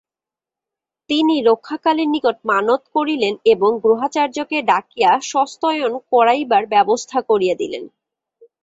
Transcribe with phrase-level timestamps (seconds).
[1.09, 7.83] তিনি রক্ষাকালীর নিকট মানত করিলেন এবং গ্রহাচার্যকে ডাকিয়া স্বস্ত্যয়ন করাইবার ব্যবস্থা করিয়া দিলেন।